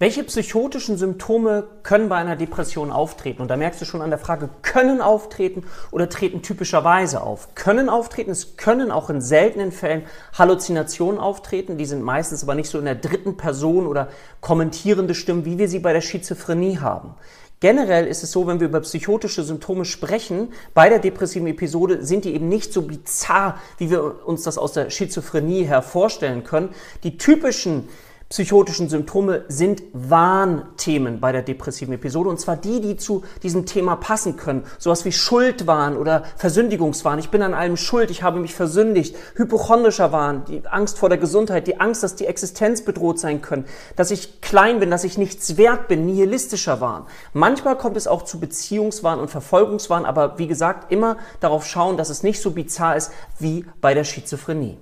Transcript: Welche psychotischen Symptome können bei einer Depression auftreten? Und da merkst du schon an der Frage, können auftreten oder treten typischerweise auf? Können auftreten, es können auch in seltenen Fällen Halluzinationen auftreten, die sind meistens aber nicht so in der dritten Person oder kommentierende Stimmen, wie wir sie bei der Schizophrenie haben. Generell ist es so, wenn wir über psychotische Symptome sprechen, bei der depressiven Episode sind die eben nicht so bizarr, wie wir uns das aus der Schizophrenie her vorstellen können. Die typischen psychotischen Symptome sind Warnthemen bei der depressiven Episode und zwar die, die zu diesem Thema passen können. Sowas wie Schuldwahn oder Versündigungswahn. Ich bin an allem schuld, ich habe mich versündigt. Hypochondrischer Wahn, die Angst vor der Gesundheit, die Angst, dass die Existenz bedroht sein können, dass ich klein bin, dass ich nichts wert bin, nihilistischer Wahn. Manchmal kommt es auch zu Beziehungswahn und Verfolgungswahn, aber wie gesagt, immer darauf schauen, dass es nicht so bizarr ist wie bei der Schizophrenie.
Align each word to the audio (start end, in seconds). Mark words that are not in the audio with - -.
Welche 0.00 0.24
psychotischen 0.24 0.96
Symptome 0.96 1.64
können 1.82 2.08
bei 2.08 2.16
einer 2.16 2.34
Depression 2.34 2.90
auftreten? 2.90 3.42
Und 3.42 3.48
da 3.48 3.58
merkst 3.58 3.82
du 3.82 3.84
schon 3.84 4.00
an 4.00 4.08
der 4.08 4.18
Frage, 4.18 4.48
können 4.62 5.02
auftreten 5.02 5.64
oder 5.90 6.08
treten 6.08 6.40
typischerweise 6.40 7.20
auf? 7.20 7.54
Können 7.54 7.90
auftreten, 7.90 8.30
es 8.30 8.56
können 8.56 8.90
auch 8.90 9.10
in 9.10 9.20
seltenen 9.20 9.72
Fällen 9.72 10.06
Halluzinationen 10.32 11.20
auftreten, 11.20 11.76
die 11.76 11.84
sind 11.84 12.02
meistens 12.02 12.42
aber 12.42 12.54
nicht 12.54 12.70
so 12.70 12.78
in 12.78 12.86
der 12.86 12.94
dritten 12.94 13.36
Person 13.36 13.86
oder 13.86 14.08
kommentierende 14.40 15.14
Stimmen, 15.14 15.44
wie 15.44 15.58
wir 15.58 15.68
sie 15.68 15.80
bei 15.80 15.92
der 15.92 16.00
Schizophrenie 16.00 16.78
haben. 16.78 17.14
Generell 17.60 18.06
ist 18.06 18.22
es 18.22 18.32
so, 18.32 18.46
wenn 18.46 18.58
wir 18.58 18.68
über 18.68 18.80
psychotische 18.80 19.42
Symptome 19.42 19.84
sprechen, 19.84 20.54
bei 20.72 20.88
der 20.88 20.98
depressiven 20.98 21.46
Episode 21.46 22.06
sind 22.06 22.24
die 22.24 22.34
eben 22.34 22.48
nicht 22.48 22.72
so 22.72 22.80
bizarr, 22.80 23.58
wie 23.76 23.90
wir 23.90 24.26
uns 24.26 24.44
das 24.44 24.56
aus 24.56 24.72
der 24.72 24.88
Schizophrenie 24.88 25.64
her 25.64 25.82
vorstellen 25.82 26.42
können. 26.42 26.70
Die 27.02 27.18
typischen 27.18 27.90
psychotischen 28.30 28.88
Symptome 28.88 29.44
sind 29.48 29.82
Warnthemen 29.92 31.18
bei 31.18 31.32
der 31.32 31.42
depressiven 31.42 31.94
Episode 31.94 32.28
und 32.28 32.38
zwar 32.38 32.56
die, 32.56 32.80
die 32.80 32.96
zu 32.96 33.24
diesem 33.42 33.66
Thema 33.66 33.96
passen 33.96 34.36
können. 34.36 34.62
Sowas 34.78 35.04
wie 35.04 35.10
Schuldwahn 35.10 35.96
oder 35.96 36.22
Versündigungswahn. 36.36 37.18
Ich 37.18 37.30
bin 37.30 37.42
an 37.42 37.54
allem 37.54 37.76
schuld, 37.76 38.08
ich 38.08 38.22
habe 38.22 38.38
mich 38.38 38.54
versündigt. 38.54 39.16
Hypochondrischer 39.34 40.12
Wahn, 40.12 40.44
die 40.44 40.62
Angst 40.64 40.96
vor 41.00 41.08
der 41.08 41.18
Gesundheit, 41.18 41.66
die 41.66 41.80
Angst, 41.80 42.04
dass 42.04 42.14
die 42.14 42.26
Existenz 42.26 42.82
bedroht 42.84 43.18
sein 43.18 43.42
können, 43.42 43.64
dass 43.96 44.12
ich 44.12 44.40
klein 44.40 44.78
bin, 44.78 44.92
dass 44.92 45.02
ich 45.02 45.18
nichts 45.18 45.56
wert 45.56 45.88
bin, 45.88 46.06
nihilistischer 46.06 46.80
Wahn. 46.80 47.06
Manchmal 47.32 47.76
kommt 47.76 47.96
es 47.96 48.06
auch 48.06 48.22
zu 48.22 48.38
Beziehungswahn 48.38 49.18
und 49.18 49.28
Verfolgungswahn, 49.28 50.04
aber 50.04 50.38
wie 50.38 50.46
gesagt, 50.46 50.92
immer 50.92 51.16
darauf 51.40 51.66
schauen, 51.66 51.96
dass 51.96 52.10
es 52.10 52.22
nicht 52.22 52.40
so 52.40 52.52
bizarr 52.52 52.94
ist 52.94 53.10
wie 53.40 53.64
bei 53.80 53.92
der 53.92 54.04
Schizophrenie. 54.04 54.78